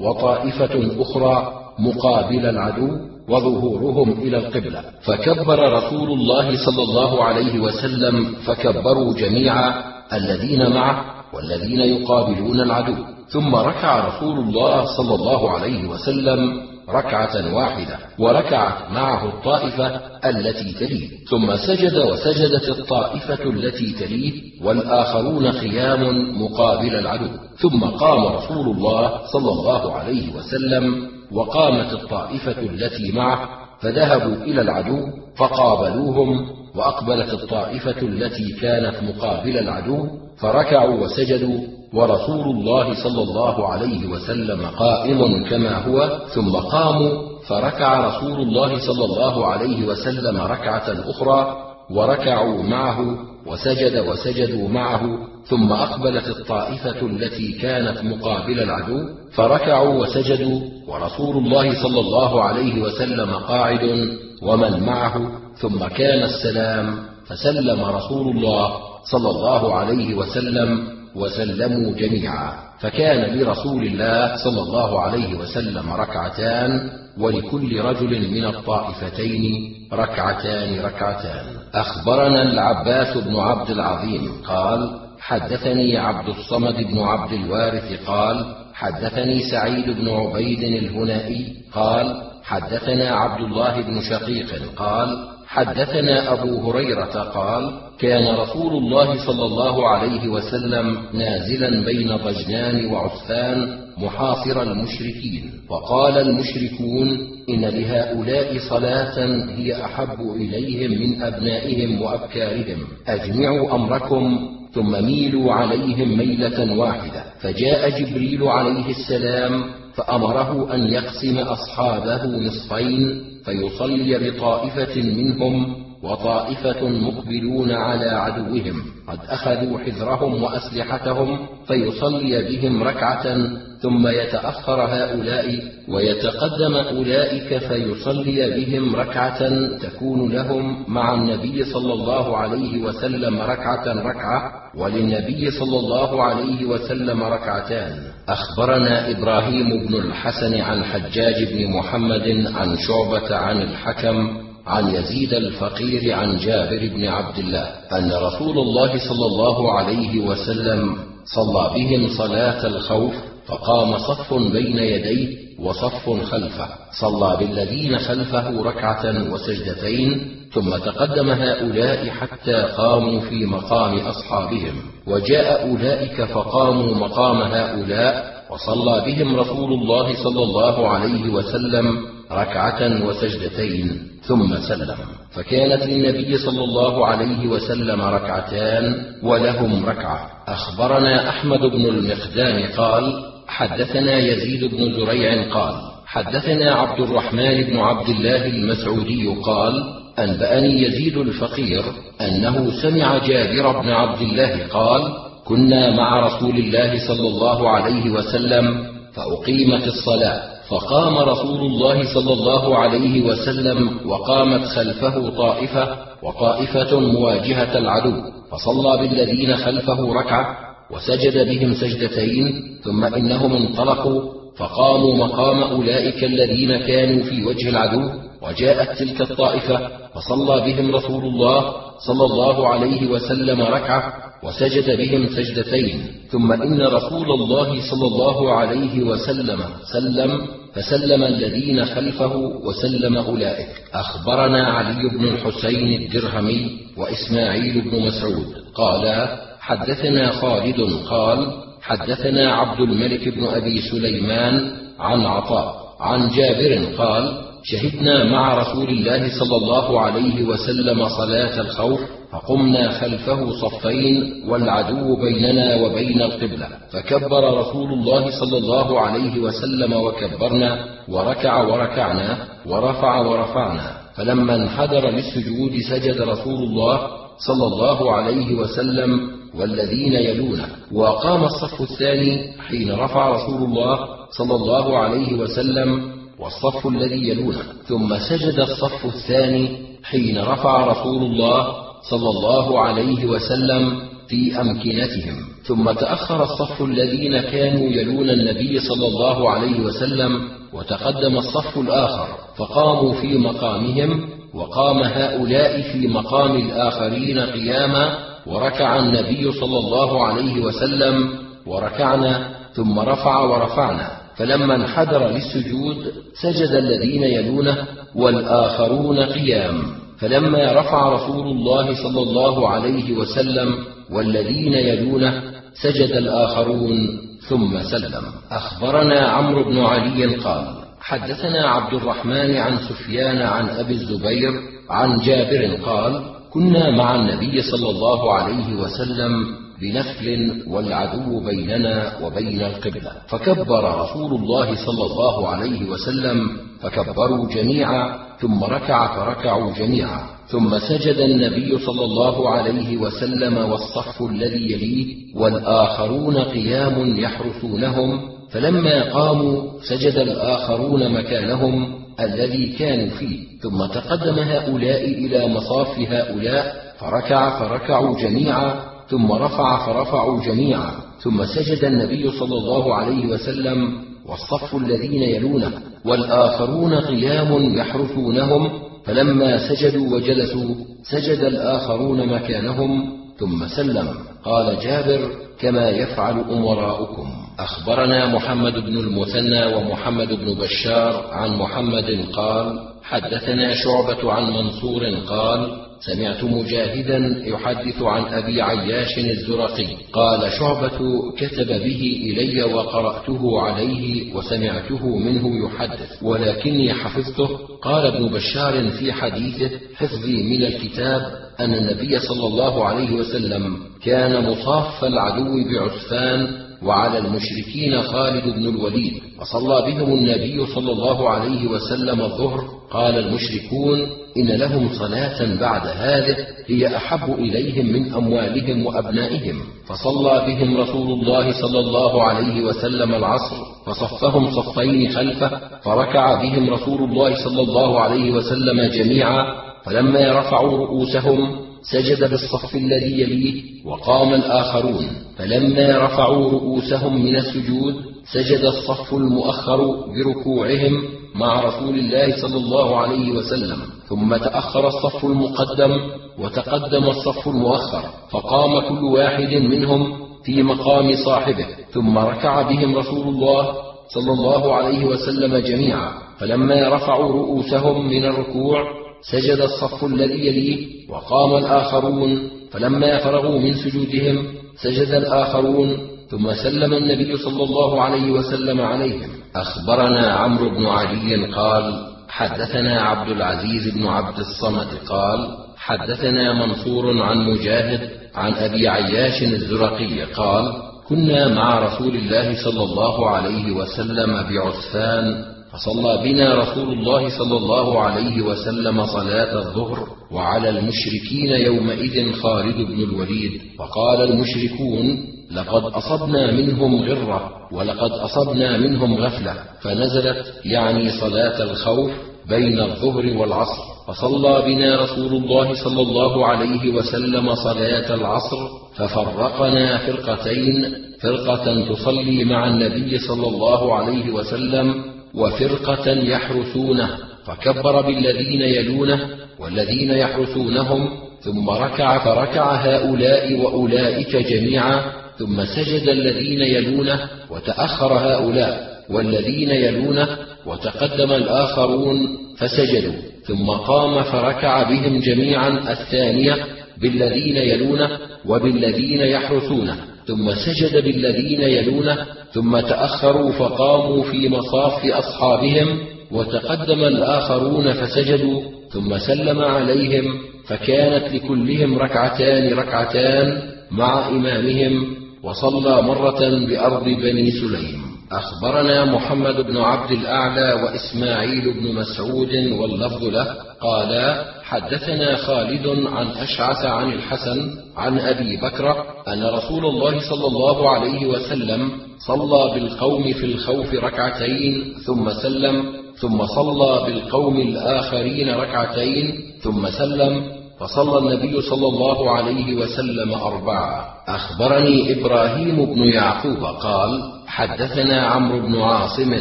وطائفة 0.00 1.02
أخرى 1.02 1.52
مقابل 1.78 2.46
العدو 2.46 2.88
وظهورهم 3.28 4.10
إلى 4.10 4.36
القبلة. 4.36 4.82
فكبر 5.02 5.72
رسول 5.72 6.10
الله 6.12 6.64
صلى 6.64 6.82
الله 6.82 7.24
عليه 7.24 7.60
وسلم 7.60 8.34
فكبروا 8.46 9.14
جميعا 9.14 9.84
الذين 10.12 10.70
معه 10.70 11.15
والذين 11.32 11.80
يقابلون 11.80 12.60
العدو. 12.60 12.94
ثم 13.28 13.54
ركع 13.54 14.08
رسول 14.08 14.38
الله 14.38 14.84
صلى 14.84 15.14
الله 15.14 15.50
عليه 15.50 15.88
وسلم 15.88 16.62
ركعة 16.88 17.54
واحدة 17.54 17.98
وركعت 18.18 18.90
معه 18.90 19.28
الطائفة 19.28 20.00
التي 20.24 20.72
تليه. 20.72 21.08
ثم 21.30 21.56
سجد 21.56 21.96
وسجدت 21.96 22.68
الطائفة 22.68 23.44
التي 23.44 23.92
تليه 23.92 24.42
والآخرون 24.62 25.46
قيام 25.46 26.32
مقابل 26.42 26.94
العدو. 26.94 27.28
ثم 27.58 27.84
قام 27.84 28.26
رسول 28.26 28.76
الله 28.76 29.20
صلى 29.32 29.52
الله 29.52 29.92
عليه 29.92 30.34
وسلم 30.36 31.08
وقامت 31.32 31.92
الطائفة 31.92 32.58
التي 32.58 33.12
معه 33.12 33.48
فذهبوا 33.80 34.44
إلى 34.44 34.60
العدو 34.60 34.98
فقابلوهم 35.36 36.46
وأقبلت 36.74 37.34
الطائفة 37.34 38.02
التي 38.02 38.52
كانت 38.52 38.94
مقابل 39.02 39.58
العدو 39.58 40.08
فركعوا 40.40 41.04
وسجدوا 41.04 41.58
ورسول 41.94 42.44
الله 42.56 42.94
صلى 43.02 43.22
الله 43.22 43.68
عليه 43.68 44.06
وسلم 44.06 44.66
قائم 44.66 45.44
كما 45.44 45.78
هو 45.78 46.18
ثم 46.34 46.56
قاموا 46.56 47.10
فركع 47.48 48.06
رسول 48.06 48.40
الله 48.40 48.78
صلى 48.78 49.04
الله 49.04 49.46
عليه 49.46 49.86
وسلم 49.86 50.36
ركعة 50.40 51.10
أخرى 51.10 51.56
وركعوا 51.90 52.62
معه 52.62 52.98
وسجد 53.46 53.98
وسجدوا 54.08 54.68
معه 54.68 55.02
ثم 55.44 55.72
أقبلت 55.72 56.28
الطائفة 56.28 57.06
التي 57.06 57.52
كانت 57.52 58.04
مقابل 58.04 58.60
العدو 58.60 58.98
فركعوا 59.34 60.02
وسجدوا 60.02 60.60
ورسول 60.88 61.36
الله 61.36 61.82
صلى 61.82 62.00
الله 62.00 62.42
عليه 62.44 62.82
وسلم 62.82 63.30
قاعد 63.30 64.08
ومن 64.42 64.86
معه 64.86 65.30
ثم 65.56 65.78
كان 65.78 66.22
السلام 66.22 66.98
فسلم 67.26 67.84
رسول 67.84 68.36
الله 68.36 68.95
صلى 69.10 69.30
الله 69.30 69.74
عليه 69.74 70.14
وسلم 70.14 70.88
وسلموا 71.14 71.92
جميعا. 71.92 72.52
فكان 72.80 73.38
لرسول 73.38 73.82
الله 73.82 74.36
صلى 74.36 74.60
الله 74.62 75.00
عليه 75.00 75.34
وسلم 75.34 75.92
ركعتان 75.92 76.90
ولكل 77.18 77.80
رجل 77.80 78.30
من 78.30 78.44
الطائفتين 78.44 79.74
ركعتان 79.92 80.80
ركعتان. 80.84 81.44
أخبرنا 81.74 82.42
العباس 82.42 83.16
بن 83.16 83.36
عبد 83.36 83.70
العظيم 83.70 84.32
قال 84.46 85.00
حدثني 85.20 85.96
عبد 85.96 86.28
الصمد 86.28 86.74
بن 86.74 86.98
عبد 86.98 87.32
الوارث 87.32 88.06
قال 88.06 88.54
حدثني 88.74 89.40
سعيد 89.50 89.90
بن 89.90 90.08
عبيد 90.08 90.62
الهنائي 90.62 91.54
قال 91.72 92.22
حدثنا 92.44 93.10
عبد 93.10 93.40
الله 93.40 93.80
بن 93.80 94.00
شقيق 94.00 94.74
قال 94.76 95.35
حدثنا 95.56 96.32
أبو 96.32 96.70
هريرة 96.70 97.22
قال: 97.34 97.80
كان 97.98 98.34
رسول 98.34 98.72
الله 98.76 99.26
صلى 99.26 99.44
الله 99.44 99.88
عليه 99.88 100.28
وسلم 100.28 100.98
نازلا 101.14 101.84
بين 101.84 102.16
ضجنان 102.16 102.86
وعسفان 102.86 103.78
محاصر 103.98 104.62
المشركين، 104.62 105.50
وقال 105.70 106.18
المشركون: 106.18 107.08
إن 107.48 107.64
لهؤلاء 107.64 108.58
صلاة 108.70 109.26
هي 109.56 109.84
أحب 109.84 110.20
إليهم 110.20 110.90
من 111.00 111.22
أبنائهم 111.22 112.02
وأبكارهم، 112.02 112.78
أجمعوا 113.06 113.74
أمركم 113.74 114.48
ثم 114.74 114.92
ميلوا 115.04 115.52
عليهم 115.52 116.18
ميلة 116.18 116.76
واحدة، 116.76 117.24
فجاء 117.40 118.00
جبريل 118.00 118.42
عليه 118.42 118.90
السلام 118.90 119.64
فأمره 119.94 120.74
أن 120.74 120.86
يقسم 120.86 121.38
أصحابه 121.38 122.26
نصفين 122.26 123.35
فيصلي 123.46 124.30
بطائفة 124.30 125.02
منهم 125.02 125.86
وطائفة 126.02 126.88
مقبلون 126.88 127.70
على 127.70 128.10
عدوهم. 128.10 128.82
قد 129.08 129.18
أخذوا 129.28 129.78
حذرهم 129.78 130.42
وأسلحتهم 130.42 131.46
فيصلي 131.66 132.42
بهم 132.42 132.82
ركعة 132.82 133.36
ثم 133.82 134.08
يتأخر 134.08 134.80
هؤلاء 134.82 135.62
ويتقدم 135.88 136.74
أولئك 136.74 137.58
فيصلي 137.58 138.50
بهم 138.56 138.96
ركعة. 138.96 139.40
تكون 139.78 140.32
لهم 140.32 140.84
مع 140.88 141.14
النبي 141.14 141.64
صلى 141.64 141.92
الله 141.92 142.36
عليه 142.36 142.82
وسلم 142.82 143.40
ركعة 143.40 143.86
ركعة 143.86 144.52
وللنبي 144.76 145.50
صلى 145.50 145.78
الله 145.78 146.22
عليه 146.22 146.64
وسلم 146.64 147.22
ركعتان. 147.22 148.15
أخبرنا 148.28 149.10
إبراهيم 149.10 149.86
بن 149.86 149.94
الحسن 149.94 150.60
عن 150.60 150.84
حجاج 150.84 151.44
بن 151.52 151.70
محمد 151.70 152.46
عن 152.54 152.76
شعبة 152.78 153.36
عن 153.36 153.62
الحكم 153.62 154.46
عن 154.66 154.94
يزيد 154.94 155.34
الفقير 155.34 156.14
عن 156.14 156.36
جابر 156.36 156.88
بن 156.94 157.06
عبد 157.06 157.38
الله 157.38 157.66
أن 157.92 158.12
رسول 158.12 158.58
الله 158.58 158.98
صلى 158.98 159.26
الله 159.26 159.72
عليه 159.72 160.20
وسلم 160.20 160.96
صلى 161.24 161.70
بهم 161.74 162.08
صلاة 162.18 162.66
الخوف 162.66 163.14
فقام 163.46 163.98
صف 163.98 164.34
بين 164.34 164.78
يديه 164.78 165.46
وصف 165.60 166.10
خلفه. 166.30 166.68
صلى 167.00 167.36
بالذين 167.36 167.98
خلفه 167.98 168.62
ركعة 168.62 169.32
وسجدتين 169.32 170.36
ثم 170.52 170.76
تقدم 170.76 171.30
هؤلاء 171.30 172.10
حتى 172.10 172.62
قاموا 172.76 173.20
في 173.20 173.46
مقام 173.46 173.98
أصحابهم. 173.98 174.74
وجاء 175.06 175.70
أولئك 175.70 176.24
فقاموا 176.24 176.94
مقام 176.94 177.42
هؤلاء 177.42 178.36
وصلى 178.50 179.04
بهم 179.06 179.36
رسول 179.36 179.72
الله 179.72 180.24
صلى 180.24 180.42
الله 180.42 180.88
عليه 180.88 181.28
وسلم 181.28 181.86
ركعة 182.32 183.06
وسجدتين 183.06 184.08
ثم 184.22 184.56
سلم. 184.56 184.96
فكانت 185.30 185.86
للنبي 185.86 186.38
صلى 186.38 186.64
الله 186.64 187.06
عليه 187.06 187.46
وسلم 187.46 188.00
ركعتان 188.00 189.04
ولهم 189.22 189.86
ركعة. 189.86 190.30
أخبرنا 190.48 191.28
أحمد 191.28 191.60
بن 191.60 191.86
المقدام 191.86 192.72
قال 192.76 193.35
حدثنا 193.48 194.18
يزيد 194.18 194.64
بن 194.64 194.92
زريع 194.92 195.52
قال 195.54 195.74
حدثنا 196.06 196.70
عبد 196.70 197.00
الرحمن 197.00 197.62
بن 197.62 197.78
عبد 197.78 198.08
الله 198.08 198.46
المسعودي 198.46 199.28
قال 199.28 199.72
أنبأني 200.18 200.82
يزيد 200.82 201.16
الفقير 201.16 201.82
أنه 202.20 202.70
سمع 202.82 203.18
جابر 203.18 203.80
بن 203.80 203.90
عبد 203.90 204.22
الله 204.22 204.66
قال 204.70 205.02
كنا 205.44 205.96
مع 205.96 206.26
رسول 206.26 206.56
الله 206.58 207.08
صلى 207.08 207.28
الله 207.28 207.70
عليه 207.70 208.10
وسلم 208.10 208.86
فأقيمت 209.14 209.86
الصلاة 209.86 210.42
فقام 210.68 211.18
رسول 211.18 211.60
الله 211.60 212.14
صلى 212.14 212.32
الله 212.32 212.78
عليه 212.78 213.22
وسلم 213.22 214.00
وقامت 214.06 214.64
خلفه 214.64 215.30
طائفة 215.30 215.96
وطائفة 216.22 217.00
مواجهة 217.00 217.78
العدو 217.78 218.14
فصلى 218.50 218.98
بالذين 218.98 219.56
خلفه 219.56 220.12
ركعة 220.12 220.65
وسجد 220.90 221.46
بهم 221.48 221.74
سجدتين 221.74 222.78
ثم 222.84 223.04
إنهم 223.04 223.52
انطلقوا 223.52 224.22
فقاموا 224.56 225.16
مقام 225.16 225.62
أولئك 225.62 226.24
الذين 226.24 226.76
كانوا 226.76 227.24
في 227.24 227.44
وجه 227.44 227.68
العدو 227.68 228.10
وجاءت 228.42 228.98
تلك 228.98 229.20
الطائفة 229.20 229.88
فصلى 230.14 230.60
بهم 230.60 230.94
رسول 230.94 231.24
الله 231.24 231.74
صلى 231.98 232.24
الله 232.24 232.68
عليه 232.68 233.06
وسلم 233.06 233.62
ركعة 233.62 234.12
وسجد 234.44 234.96
بهم 234.98 235.26
سجدتين. 235.26 236.00
ثم 236.30 236.52
إن 236.52 236.82
رسول 236.82 237.30
الله 237.30 237.90
صلى 237.90 238.06
الله 238.06 238.52
عليه 238.52 239.02
وسلم 239.02 239.60
سلم 239.92 240.46
فسلم 240.74 241.24
الذين 241.24 241.84
خلفه 241.84 242.36
وسلم 242.36 243.16
أولئك. 243.16 243.68
أخبرنا 243.94 244.64
علي 244.64 245.08
بن 245.08 245.24
الحسين 245.24 246.02
الدرهمي 246.02 246.70
وإسماعيل 246.96 247.80
بن 247.80 248.06
مسعود. 248.06 248.46
قالا 248.74 249.45
حدثنا 249.66 250.30
خالد 250.30 250.80
قال 251.10 251.52
حدثنا 251.82 252.52
عبد 252.54 252.80
الملك 252.80 253.28
بن 253.28 253.44
أبي 253.46 253.80
سليمان 253.80 254.70
عن 254.98 255.26
عطاء 255.26 255.74
عن 256.00 256.28
جابر 256.28 256.96
قال 256.98 257.42
شهدنا 257.62 258.24
مع 258.24 258.54
رسول 258.58 258.88
الله 258.88 259.38
صلى 259.38 259.56
الله 259.56 260.00
عليه 260.00 260.42
وسلم 260.42 261.08
صلاة 261.08 261.60
الخوف 261.60 262.00
فقمنا 262.32 262.90
خلفه 262.90 263.52
صفين 263.52 264.44
والعدو 264.48 265.16
بيننا 265.16 265.76
وبين 265.76 266.22
القبلة 266.22 266.68
فكبر 266.92 267.58
رسول 267.58 267.92
الله 267.92 268.30
صلى 268.30 268.58
الله 268.58 269.00
عليه 269.00 269.38
وسلم 269.38 269.92
وكبرنا 269.92 270.84
وركع 271.08 271.62
وركعنا 271.62 272.38
ورفع 272.66 273.20
ورفعنا 273.20 273.96
فلما 274.16 274.54
انحدر 274.54 275.10
للسجود 275.10 275.76
سجد 275.90 276.20
رسول 276.20 276.62
الله 276.62 277.00
صلى 277.38 277.66
الله 277.66 278.12
عليه 278.12 278.54
وسلم 278.54 279.35
والذين 279.58 280.12
يلونه 280.12 280.68
وقام 280.92 281.44
الصف 281.44 281.82
الثاني 281.82 282.52
حين 282.68 282.92
رفع 282.92 283.28
رسول 283.28 283.62
الله 283.62 283.98
صلى 284.30 284.54
الله 284.54 284.98
عليه 284.98 285.34
وسلم 285.34 286.16
والصف 286.38 286.86
الذي 286.86 287.28
يلونه 287.28 287.62
ثم 287.88 288.18
سجد 288.18 288.60
الصف 288.60 289.06
الثاني 289.06 289.86
حين 290.04 290.38
رفع 290.38 290.86
رسول 290.86 291.22
الله 291.22 291.66
صلى 292.10 292.30
الله 292.30 292.80
عليه 292.80 293.26
وسلم 293.26 294.00
في 294.28 294.60
أمكنتهم. 294.60 295.36
ثم 295.64 295.92
تأخر 295.92 296.42
الصف 296.42 296.82
الذين 296.82 297.40
كانوا 297.40 297.88
يلون 297.88 298.30
النبي 298.30 298.80
صلى 298.80 299.06
الله 299.06 299.50
عليه 299.50 299.80
وسلم 299.80 300.48
وتقدم 300.72 301.36
الصف 301.36 301.78
الآخر. 301.78 302.28
فقاموا 302.56 303.14
في 303.14 303.38
مقامهم 303.38 304.28
وقام 304.54 305.02
هؤلاء 305.02 305.80
في 305.82 306.08
مقام 306.08 306.56
الآخرين 306.56 307.38
قياما 307.38 308.35
وركع 308.46 308.98
النبي 308.98 309.52
صلى 309.52 309.78
الله 309.78 310.26
عليه 310.26 310.60
وسلم 310.60 311.30
وركعنا 311.66 312.48
ثم 312.74 312.98
رفع 312.98 313.40
ورفعنا. 313.40 314.10
فلما 314.36 314.74
انحدر 314.74 315.28
للسجود 315.28 316.12
سجد 316.42 316.70
الذين 316.70 317.22
يلونه 317.22 317.76
والآخرون 318.14 319.18
قيام. 319.20 319.82
فلما 320.18 320.72
رفع 320.72 321.08
رسول 321.08 321.46
الله 321.46 321.94
صلى 322.02 322.22
الله 322.22 322.68
عليه 322.68 323.12
وسلم 323.12 323.74
والذين 324.10 324.72
يلونه 324.72 325.42
سجد 325.74 326.10
الآخرون 326.10 327.20
ثم 327.48 327.82
سلم. 327.82 328.24
أخبرنا 328.50 329.20
عمرو 329.20 329.64
بن 329.64 329.78
علي 329.78 330.36
قال 330.36 330.64
حدثنا 331.00 331.68
عبد 331.68 331.94
الرحمن 331.94 332.56
عن 332.56 332.78
سفيان 332.78 333.42
عن 333.42 333.68
أبي 333.68 333.92
الزبير 333.92 334.52
عن 334.90 335.16
جابر 335.16 335.76
قال 335.84 336.35
كنا 336.56 336.90
مع 336.90 337.14
النبي 337.14 337.62
صلى 337.62 337.90
الله 337.90 338.32
عليه 338.32 338.74
وسلم 338.74 339.46
بنفل 339.80 340.62
والعدو 340.68 341.40
بيننا 341.40 342.12
وبين 342.22 342.60
القبلة. 342.60 343.12
فكبر 343.28 344.00
رسول 344.00 344.34
الله 344.34 344.86
صلى 344.86 345.04
الله 345.06 345.48
عليه 345.48 345.90
وسلم 345.90 346.50
فكبروا 346.80 347.48
جميعا 347.48 348.18
ثم 348.40 348.64
ركع 348.64 349.16
فركعوا 349.16 349.72
جميعا. 349.72 350.20
ثم 350.48 350.78
سجد 350.78 351.18
النبي 351.18 351.78
صلى 351.78 352.04
الله 352.04 352.50
عليه 352.50 352.96
وسلم 352.96 353.58
والصف 353.58 354.22
الذي 354.22 354.72
يليه 354.72 355.16
والآخرون 355.36 356.38
قيام 356.38 357.16
يحرسونهم 357.18 358.20
فلما 358.50 359.12
قاموا 359.12 359.62
سجد 359.88 360.18
الآخرون 360.18 361.12
مكانهم 361.12 362.05
الذي 362.20 362.66
كانوا 362.66 363.08
فيه. 363.08 363.58
ثم 363.62 363.86
تقدم 363.86 364.38
هؤلاء 364.38 365.04
إلى 365.04 365.48
مصاف 365.48 365.98
هؤلاء 365.98 366.86
فركع 366.98 367.58
فركعوا 367.58 368.16
جميعا 368.16 368.74
ثم 369.10 369.32
رفع 369.32 369.86
فرفعوا 369.86 370.40
جميعا 370.44 370.90
ثم 371.22 371.44
سجد 371.44 371.84
النبي 371.84 372.30
صلى 372.30 372.54
الله 372.54 372.94
عليه 372.94 373.26
وسلم 373.26 374.02
والصف 374.26 374.76
الذين 374.76 375.22
يلونه 375.22 375.72
والآخرون 376.04 376.94
قيام 376.94 377.74
يحرسونهم 377.74 378.70
فلما 379.04 379.68
سجدوا 379.68 380.14
وجلسوا 380.16 380.74
سجد 381.02 381.38
الآخرون 381.38 382.28
مكانهم 382.28 383.16
ثم 383.40 383.66
سلم. 383.66 384.14
قال 384.44 384.78
جابر 384.78 385.30
كما 385.60 385.90
يفعل 385.90 386.40
أمراؤكم. 386.40 387.46
أخبرنا 387.58 388.26
محمد 388.26 388.72
بن 388.72 388.96
المثنى 388.96 389.74
ومحمد 389.74 390.28
بن 390.28 390.54
بشار 390.54 391.26
عن 391.32 391.56
محمد 391.56 392.24
قال 392.32 392.95
حدثنا 393.08 393.74
شعبة 393.74 394.32
عن 394.32 394.52
منصور 394.52 395.04
قال 395.28 395.86
سمعت 396.00 396.44
مجاهدا 396.44 397.42
يحدث 397.46 398.02
عن 398.02 398.22
أبي 398.34 398.62
عياش 398.62 399.18
الزرقي. 399.18 399.86
قال 400.12 400.52
شعبة 400.52 400.98
كتب 401.38 401.66
به 401.66 402.20
إلي 402.22 402.62
وقرأته 402.62 403.60
عليه 403.60 404.34
وسمعته 404.34 405.16
منه 405.16 405.66
يحدث 405.66 406.22
ولكني 406.22 406.94
حفظته. 406.94 407.48
قال 407.82 408.06
ابن 408.06 408.28
بشار 408.28 408.88
في 408.90 409.12
حديثه 409.12 409.70
حفظي 409.94 410.42
من 410.42 410.62
الكتاب 410.62 411.22
أن 411.60 411.74
النبي 411.74 412.18
صلى 412.18 412.46
الله 412.46 412.84
عليه 412.84 413.12
وسلم 413.12 413.76
كان 414.04 414.50
مصاف 414.50 415.04
العدو 415.04 415.54
بعسفان 415.70 416.66
وعلى 416.82 417.18
المشركين 417.18 418.02
خالد 418.02 418.44
بن 418.44 418.68
الوليد 418.68 419.22
فصلى 419.40 419.82
بهم 419.82 420.12
النبي 420.12 420.66
صلى 420.66 420.92
الله 420.92 421.30
عليه 421.30 421.66
وسلم 421.66 422.20
الظهر 422.20 422.75
قال 422.90 423.18
المشركون 423.18 423.98
إن 424.36 424.46
لهم 424.46 424.88
صلاة 424.98 425.58
بعد 425.60 425.86
هذه 425.86 426.36
هي 426.66 426.96
أحب 426.96 427.34
إليهم 427.34 427.86
من 427.86 428.12
أموالهم 428.12 428.86
وأبنائهم. 428.86 429.60
فصلى 429.86 430.44
بهم 430.46 430.76
رسول 430.76 431.20
الله 431.20 431.52
صلى 431.62 431.80
الله 431.80 432.22
عليه 432.22 432.64
وسلم 432.64 433.14
العصر 433.14 433.56
فصفهم 433.86 434.50
صفين 434.50 435.12
خلفه 435.12 435.60
فركع 435.84 436.42
بهم 436.42 436.70
رسول 436.70 437.10
الله 437.10 437.44
صلى 437.44 437.60
الله 437.60 438.00
عليه 438.00 438.30
وسلم 438.30 438.82
جميعا 438.82 439.54
فلما 439.84 440.40
رفعوا 440.40 440.78
رؤوسهم 440.78 441.56
سجد 441.82 442.30
بالصف 442.30 442.76
الذي 442.76 443.20
يليه 443.20 443.62
وقام 443.84 444.34
الآخرون. 444.34 445.06
فلما 445.38 445.98
رفعوا 446.04 446.50
رؤوسهم 446.50 447.24
من 447.24 447.36
السجود 447.36 447.94
سجد 448.32 448.64
الصف 448.64 449.14
المؤخر 449.14 449.96
بركوعهم 450.06 451.15
مع 451.36 451.60
رسول 451.60 451.98
الله 451.98 452.42
صلى 452.42 452.56
الله 452.56 452.96
عليه 452.96 453.30
وسلم 453.30 453.78
ثم 454.08 454.36
تأخر 454.36 454.88
الصف 454.88 455.24
المقدم 455.24 456.00
وتقدم 456.38 457.04
الصف 457.04 457.48
المؤخر 457.48 458.02
فقام 458.30 458.80
كل 458.88 459.04
واحد 459.04 459.54
منهم 459.54 460.26
في 460.44 460.62
مقام 460.62 461.16
صاحبه 461.24 461.66
ثم 461.92 462.18
ركع 462.18 462.62
بهم 462.62 462.96
رسول 462.96 463.28
الله 463.28 463.74
صلى 464.14 464.32
الله 464.32 464.74
عليه 464.74 465.04
وسلم 465.04 465.56
جميعا. 465.56 466.12
فلما 466.38 466.88
رفعوا 466.88 467.32
رؤوسهم 467.32 468.08
من 468.08 468.24
الركوع 468.24 468.84
سجد 469.32 469.60
الصف 469.60 470.04
الذي 470.04 470.46
يليه 470.46 470.86
وقام 471.10 471.56
الآخرون. 471.56 472.50
فلما 472.70 473.18
فرغوا 473.18 473.58
من 473.58 473.74
سجودهم 473.74 474.46
سجد 474.82 475.08
الآخرون 475.08 475.98
ثم 476.30 476.52
سلم 476.52 476.94
النبي 476.94 477.36
صلى 477.36 477.62
الله 477.62 478.02
عليه 478.02 478.30
وسلم 478.30 478.80
عليهم. 478.80 479.30
أخبرنا 479.60 480.32
عمرو 480.32 480.70
بن 480.70 480.86
علي 480.86 481.46
قال 481.52 482.06
حدثنا 482.28 483.00
عبد 483.00 483.30
العزيز 483.30 483.94
بن 483.94 484.06
عبد 484.06 484.38
الصمد 484.38 484.88
قال 485.08 485.56
حدثنا 485.76 486.66
منصور 486.66 487.22
عن 487.22 487.38
مجاهد 487.38 488.10
عن 488.34 488.52
أبي 488.54 488.88
عياش 488.88 489.42
الزرقي 489.42 490.22
قال 490.24 490.72
كنا 491.08 491.48
مع 491.54 491.78
رسول 491.78 492.16
الله 492.16 492.64
صلى 492.64 492.82
الله 492.82 493.30
عليه 493.30 493.72
وسلم 493.72 494.32
بعسفان 494.50 495.44
فصلى 495.72 496.22
بنا 496.24 496.54
رسول 496.54 496.92
الله 496.92 497.38
صلى 497.38 497.56
الله 497.56 498.00
عليه 498.00 498.42
وسلم 498.42 499.06
صلاة 499.06 499.58
الظهر 499.58 500.06
وعلى 500.32 500.68
المشركين 500.68 501.50
يومئذ 501.50 502.32
خالد 502.32 502.76
بن 502.76 503.02
الوليد 503.02 503.60
فقال 503.78 504.30
المشركون 504.30 505.26
لقد 505.52 505.82
أصبنا 505.82 506.52
منهم 506.52 507.02
غرة. 507.02 507.50
ولقد 507.72 508.10
أصبنا 508.10 508.76
منهم 508.76 509.14
غفلة 509.14 509.54
فنزلت 509.80 510.54
يعني 510.64 511.10
صلاة 511.10 511.62
الخوف 511.62 512.10
بين 512.48 512.80
الظهر 512.80 513.36
والعصر. 513.36 513.82
فصلى 514.08 514.62
بنا 514.66 515.02
رسول 515.02 515.32
الله 515.32 515.74
صلى 515.84 516.02
الله 516.02 516.46
عليه 516.46 516.94
وسلم 516.94 517.54
صلاة 517.54 518.14
العصر 518.14 518.56
ففرقنا 518.96 519.98
فرقتين 519.98 520.94
فرقة 521.20 521.88
تصلي 521.88 522.44
مع 522.44 522.68
النبي 522.68 523.18
صلى 523.18 523.48
الله 523.48 523.94
عليه 523.94 524.30
وسلم 524.30 525.04
وفرقة 525.34 526.10
يحرسونه 526.10 527.08
فكبر 527.46 528.00
بالذين 528.00 528.62
يلونه 528.62 529.28
والذين 529.58 530.10
يحرسونهم 530.10 531.08
ثم 531.40 531.70
ركع 531.70 532.18
فركع 532.18 532.74
هؤلاء 532.74 533.60
وأولئك 533.60 534.36
جميعا 534.36 535.02
ثم 535.38 535.64
سجد 535.64 536.08
الذين 536.08 536.62
يلونه 536.62 537.20
وتأخر 537.50 538.12
هؤلاء 538.12 538.96
والذين 539.10 539.70
يلونه 539.70 540.28
وتقدم 540.66 541.32
الآخرون 541.32 542.16
فسجدوا 542.58 543.14
ثم 543.44 543.70
قام 543.70 544.22
فركع 544.22 544.82
بهم 544.82 545.20
جميعا 545.20 545.68
الثانية 545.68 546.56
بالذين 547.00 547.56
يلونه 547.56 548.18
وبالذين 548.46 549.20
يحرسونه 549.20 549.96
ثم 550.26 550.50
سجد 550.50 551.04
بالذين 551.04 551.60
يلونه 551.60 552.26
ثم 552.52 552.80
تأخروا 552.80 553.52
فقاموا 553.52 554.22
في 554.22 554.48
مصاف 554.48 555.04
أصحابهم 555.04 555.98
وتقدم 556.30 557.04
الآخرون 557.04 557.92
فسجدوا 557.92 558.62
ثم 558.92 559.18
سلم 559.18 559.58
عليهم 559.58 560.24
فكانت 560.66 561.34
لكلهم 561.34 561.98
ركعتان 561.98 562.78
ركعتان 562.78 563.62
مع 563.90 564.28
إمامهم 564.28 565.25
وصلى 565.46 566.02
مرة 566.02 566.66
بأرض 566.66 567.04
بني 567.04 567.50
سليم. 567.50 568.06
أخبرنا 568.32 569.04
محمد 569.04 569.54
بن 569.60 569.76
عبد 569.76 570.10
الأعلى 570.10 570.72
وإسماعيل 570.82 571.74
بن 571.74 571.94
مسعود 571.94 572.54
واللفظ 572.78 573.24
له 573.24 573.46
قالا 573.80 574.44
حدثنا 574.62 575.36
خالد 575.36 575.86
عن 576.06 576.26
أشعث 576.26 576.84
عن 576.84 577.12
الحسن 577.12 577.70
عن 577.96 578.18
أبي 578.18 578.56
بكر 578.56 579.04
أن 579.28 579.44
رسول 579.44 579.86
الله 579.86 580.20
صلى 580.30 580.46
الله 580.46 580.90
عليه 580.90 581.26
وسلم 581.26 581.90
صلى 582.26 582.74
بالقوم 582.74 583.32
في 583.32 583.46
الخوف 583.46 583.94
ركعتين 583.94 584.94
ثم 585.06 585.32
سلم 585.42 585.84
ثم 586.20 586.46
صلى 586.46 587.06
بالقوم 587.06 587.60
الآخرين 587.60 588.48
ركعتين 588.50 589.34
ثم 589.62 589.88
سلم 589.90 590.55
فصلى 590.80 591.18
النبي 591.18 591.62
صلى 591.62 591.86
الله 591.86 592.30
عليه 592.30 592.74
وسلم 592.76 593.32
أربعة. 593.34 594.14
أخبرني 594.28 595.12
إبراهيم 595.12 595.84
بن 595.94 596.02
يعقوب 596.02 596.64
قال 596.64 597.32
حدثنا 597.46 598.26
عمرو 598.26 598.60
بن 598.60 598.80
عاصم 598.80 599.34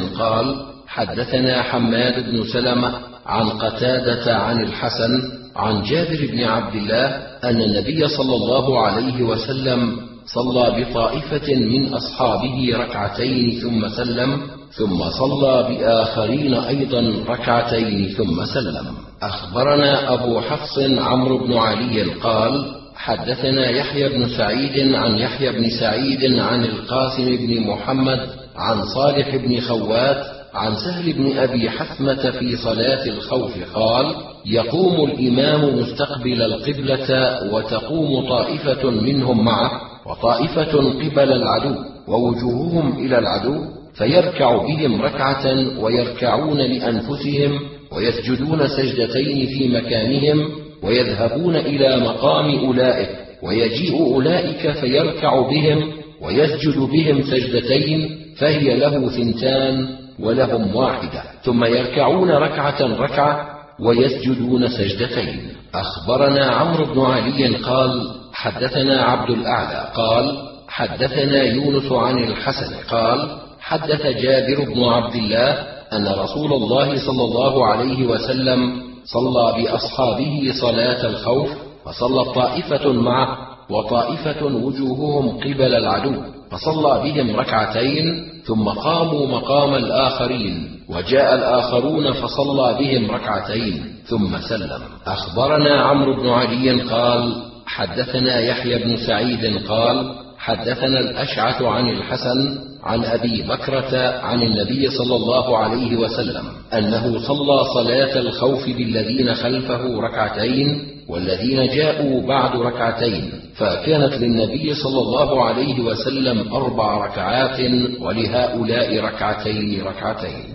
قال 0.19 0.65
حدثنا 0.87 1.61
حماد 1.61 2.29
بن 2.31 2.43
سلمة 2.53 2.91
عن 3.25 3.49
قتادة 3.49 4.35
عن 4.37 4.63
الحسن 4.63 5.34
عن 5.55 5.83
جابر 5.83 6.27
بن 6.31 6.43
عبد 6.43 6.75
الله 6.75 7.05
أن 7.43 7.61
النبي 7.61 8.07
صلى 8.07 8.35
الله 8.35 8.81
عليه 8.81 9.23
وسلم 9.23 9.97
صلى 10.25 10.83
بطائفة 10.83 11.55
من 11.55 11.93
أصحابه 11.93 12.71
ركعتين 12.73 13.59
ثم 13.61 13.87
سلم 13.87 14.41
ثم 14.71 15.09
صلى 15.09 15.63
بآخرين 15.69 16.53
أيضا 16.53 17.13
ركعتين 17.27 18.09
ثم 18.17 18.45
سلم. 18.45 18.85
أخبرنا 19.21 20.13
أبو 20.13 20.41
حفص 20.41 20.79
عمرو 20.79 21.37
بن 21.37 21.53
علي 21.53 22.03
قال 22.03 22.65
حدثنا 22.95 23.69
يحيى 23.69 24.09
بن 24.09 24.29
سعيد 24.37 24.95
عن 24.95 25.17
يحيى 25.17 25.51
بن 25.51 25.69
سعيد 25.69 26.39
عن 26.39 26.65
القاسم 26.65 27.35
بن 27.35 27.67
محمد 27.67 28.19
عن 28.55 28.85
صالح 28.85 29.35
بن 29.35 29.59
خوات 29.59 30.34
عن 30.55 30.75
سهل 30.75 31.13
بن 31.13 31.37
أبي 31.37 31.69
حثمة 31.69 32.31
في 32.31 32.55
صلاة 32.55 33.05
الخوف 33.05 33.51
قال 33.73 34.15
يقوم 34.45 35.09
الإمام 35.09 35.79
مستقبل 35.79 36.41
القبلة 36.41 37.39
وتقوم 37.53 38.29
طائفة 38.29 38.89
منهم 38.89 39.45
معه 39.45 39.71
وطائفة 40.07 40.77
قبل 40.77 41.31
العدو 41.33 41.75
ووجوههم 42.07 43.05
إلى 43.05 43.19
العدو 43.19 43.55
فيركع 43.93 44.55
بهم 44.55 45.01
ركعة 45.01 45.45
ويركعون 45.79 46.57
لأنفسهم 46.57 47.59
ويسجدون 47.91 48.67
سجدتين 48.67 49.47
في 49.47 49.67
مكانهم 49.67 50.49
ويذهبون 50.83 51.55
إلى 51.55 51.99
مقام 51.99 52.59
أولئك 52.65 53.09
ويجيء 53.43 54.13
أولئك 54.13 54.71
فيركع 54.71 55.49
بهم 55.49 55.91
ويسجد 56.21 56.77
بهم 56.79 57.21
سجدتين 57.23 58.09
فهي 58.37 58.77
له 58.77 59.09
ثنتان 59.09 60.04
ولهم 60.19 60.75
واحدة. 60.75 61.23
ثم 61.43 61.63
يركعون 61.63 62.31
ركعة 62.31 62.81
ركعة 62.81 63.47
ويسجدون 63.79 64.67
سجدتين. 64.67 65.55
أخبرنا 65.75 66.45
عمرو 66.45 66.93
بن 66.93 67.01
علي 67.01 67.55
قال 67.55 68.11
حدثنا 68.33 69.01
عبد 69.01 69.29
الأعلى 69.29 69.91
قال 69.95 70.37
حدثنا 70.67 71.43
يونس 71.43 71.91
عن 71.91 72.23
الحسن 72.23 72.75
قال 72.89 73.37
حدث 73.59 74.07
جابر 74.07 74.73
بن 74.73 74.83
عبد 74.83 75.15
الله 75.15 75.49
أن 75.93 76.07
رسول 76.07 76.53
الله 76.53 77.05
صلى 77.05 77.23
الله 77.23 77.65
عليه 77.65 78.07
وسلم 78.07 78.81
صلى 79.05 79.63
بأصحابه 79.63 80.51
صلاة 80.61 81.07
الخوف 81.07 81.49
فصلت 81.85 82.35
طائفة 82.35 82.93
معه 82.93 83.37
وطائفة 83.69 84.45
وجوههم 84.45 85.37
قبل 85.37 85.73
العدو. 85.75 86.15
فصلى 86.51 87.03
بهم 87.03 87.35
ركعتين 87.35 88.25
ثم 88.45 88.63
قاموا 88.63 89.27
مقام 89.27 89.75
الآخرين 89.75 90.79
وجاء 90.89 91.35
الآخرون 91.35 92.11
فصلى 92.13 92.77
بهم 92.79 93.11
ركعتين 93.11 93.95
ثم 94.05 94.37
سلم. 94.49 94.81
أخبرنا 95.07 95.81
عمرو 95.81 96.13
بن 96.13 96.29
علي 96.29 96.81
قال 96.81 97.35
حدثنا 97.65 98.39
يحيى 98.39 98.83
بن 98.83 98.97
سعيد 98.97 99.67
قال 99.67 100.15
حدثنا 100.37 100.99
الأشعث 100.99 101.61
عن 101.61 101.89
الحسن 101.89 102.59
عن 102.83 103.05
أبي 103.05 103.41
بكرة 103.41 104.19
عن 104.19 104.41
النبي 104.41 104.89
صلى 104.89 105.15
الله 105.15 105.57
عليه 105.57 105.95
وسلم 105.97 106.43
أنه 106.73 107.19
صلى 107.27 107.63
صلاة 107.73 108.19
الخوف 108.19 108.65
بالذين 108.65 109.33
خلفه 109.33 110.01
ركعتين 110.01 110.94
والذين 111.09 111.67
جاءوا 111.75 112.27
بعد 112.27 112.55
ركعتين 112.55 113.31
فكانت 113.55 114.13
للنبي 114.13 114.73
صلى 114.73 114.99
الله 114.99 115.43
عليه 115.43 115.79
وسلم 115.79 116.53
أربع 116.53 117.05
ركعات 117.05 117.59
ولهؤلاء 118.01 118.99
ركعتين 118.99 119.81
ركعتين. 119.81 120.54